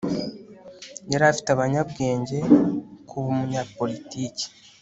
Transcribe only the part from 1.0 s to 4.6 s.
yari afite abanyabwenge kuba umunyapolitiki